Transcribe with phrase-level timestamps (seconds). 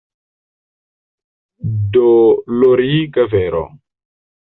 [1.99, 3.65] Doloriga vero!